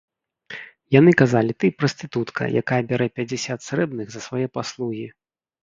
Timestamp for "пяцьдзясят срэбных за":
3.21-4.25